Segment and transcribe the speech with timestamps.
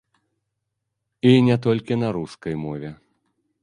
[1.33, 2.89] І не толькі на рускай мове.